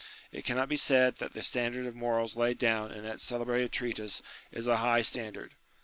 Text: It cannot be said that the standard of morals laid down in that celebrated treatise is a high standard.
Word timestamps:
It 0.31 0.45
cannot 0.45 0.67
be 0.67 0.77
said 0.77 1.17
that 1.17 1.33
the 1.33 1.43
standard 1.43 1.85
of 1.85 1.93
morals 1.93 2.35
laid 2.35 2.57
down 2.57 2.91
in 2.91 3.03
that 3.03 3.21
celebrated 3.21 3.71
treatise 3.71 4.23
is 4.51 4.65
a 4.65 4.77
high 4.77 5.01
standard. 5.03 5.53